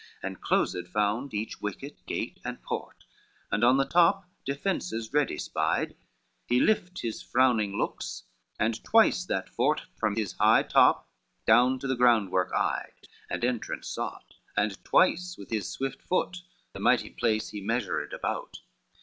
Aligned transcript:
And 0.23 0.41
closed 0.41 0.87
found 0.87 1.31
each 1.31 1.61
wicket, 1.61 2.03
gate 2.07 2.39
and 2.43 2.59
port, 2.63 3.05
And 3.51 3.63
on 3.63 3.77
the 3.77 3.85
top 3.85 4.27
defences 4.47 5.13
ready 5.13 5.37
spied, 5.37 5.95
He 6.47 6.59
left 6.59 7.01
his 7.03 7.21
frowning 7.21 7.77
looks, 7.77 8.23
and 8.59 8.83
twice 8.83 9.23
that 9.25 9.47
fort 9.47 9.83
From 9.99 10.15
his 10.15 10.33
high 10.33 10.63
top 10.63 11.07
down 11.45 11.77
to 11.77 11.87
the 11.87 11.95
groundwork 11.95 12.51
eyed, 12.51 13.07
And 13.29 13.45
entrance 13.45 13.89
sought, 13.89 14.33
and 14.57 14.83
twice 14.83 15.37
with 15.37 15.51
his 15.51 15.69
swift 15.69 16.01
foot 16.01 16.37
The 16.73 16.79
mighty 16.79 17.11
place 17.11 17.49
he 17.49 17.61
measured 17.61 18.11
about. 18.11 18.57